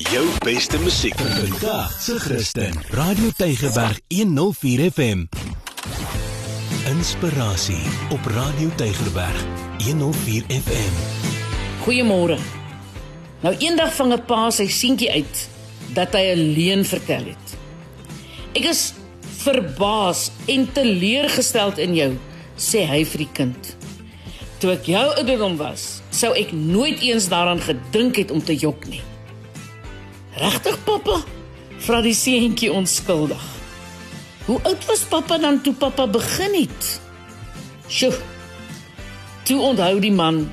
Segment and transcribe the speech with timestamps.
[0.00, 2.72] Jou beste musiek Vandag se Christen.
[2.90, 5.24] Radio Tygerberg 104 FM.
[6.88, 9.44] Inspirasie op Radio Tygerberg
[9.84, 10.94] 104 FM.
[11.84, 12.38] Goeiemôre.
[13.44, 15.48] Nou eendag vang 'n pa sy seentjie uit
[15.92, 17.46] dat hy 'n leuen vertel het.
[18.52, 18.94] Ek is
[19.36, 22.18] verbaas en teleurgesteld in jou,
[22.56, 23.76] sê hy vir die kind.
[24.58, 28.88] Toe ek jou ouderdom was, sou ek nooit eens daaraan gedink het om te jok
[28.88, 29.02] nie.
[30.38, 31.20] Regtig, pappa?
[31.80, 33.42] Vra die seentjie onskuldig.
[34.46, 37.00] Hoe oud was pappa dan toe pappa begin het?
[37.88, 38.14] Sjoe.
[39.42, 40.44] Toe onthou die man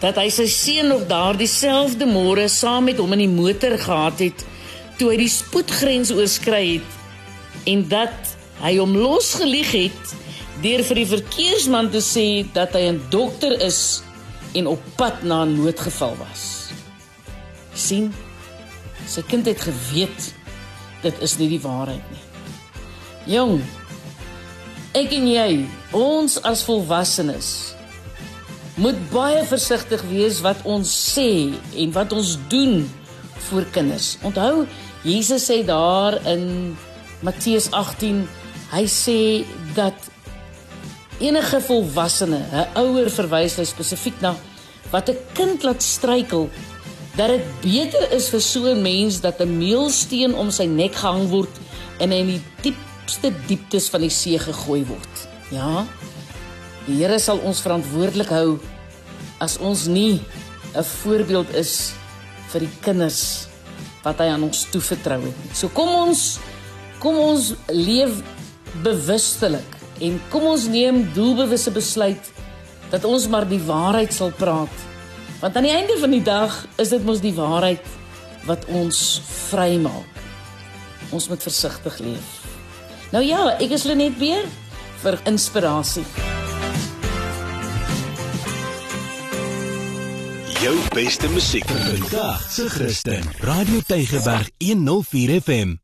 [0.00, 4.22] dat hy sy seun nog daardie selfde môre saam met hom in die motor gehad
[4.24, 4.44] het
[4.96, 10.14] toe hy die spoedgrens oorskry het en dat hy hom losgelieg het
[10.64, 14.02] deur vir die verkeersman te sê dat hy 'n dokter is
[14.56, 16.72] en op pad na 'n noodgeval was.
[17.74, 18.12] sien
[19.06, 20.34] sy kind het geweet
[21.02, 22.24] dit is nie die waarheid nie.
[23.36, 23.60] Jong,
[24.96, 25.50] ek en jy,
[25.96, 27.50] ons as volwassenes
[28.80, 32.80] moet baie versigtig wees wat ons sê en wat ons doen
[33.50, 34.14] vir kinders.
[34.24, 34.64] Onthou,
[35.04, 36.76] Jesus sê daar in
[37.24, 38.22] Matteus 18,
[38.72, 39.18] hy sê
[39.76, 40.08] dat
[41.20, 44.36] enige volwassene, 'n ouer verwys hy spesifiek na
[44.90, 46.48] wat 'n kind laat struikel,
[47.20, 51.28] dat dit beter is vir so 'n mens dat 'n meelsteen om sy nek gehang
[51.28, 51.52] word
[52.00, 55.28] en hy in die diepste dieptes van die see gegooi word.
[55.50, 55.84] Ja.
[56.86, 58.58] Die Here sal ons verantwoordelik hou
[59.38, 60.20] as ons nie
[60.74, 61.92] 'n voorbeeld is
[62.52, 63.48] vir die kinders
[64.02, 65.36] wat hy aan ons toevertrou het.
[65.52, 66.38] So kom ons
[67.00, 68.22] kom ons leef
[68.82, 72.32] bewustelik en kom ons neem doelbewuste besluit
[72.90, 74.89] dat ons maar die waarheid sal praat.
[75.40, 77.84] Want aan die einde van die dag is dit mos die waarheid
[78.44, 80.18] wat ons vrymaak.
[81.10, 82.34] Ons moet versigtig leef.
[83.10, 84.44] Nou ja, ek is Lenet weer
[85.00, 86.04] vir inspirasie.
[90.60, 93.24] Jou beste musiek Vandag se Christen.
[93.40, 95.78] Radio Tygerberg 104 FM.